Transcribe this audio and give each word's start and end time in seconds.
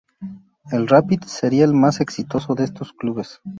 El 0.71 0.87
Rapid 0.87 1.25
sería 1.25 1.63
el 1.63 1.75
más 1.75 2.01
exitoso 2.01 2.55
de 2.55 2.63
estos 2.63 2.91
clubes. 2.91 3.39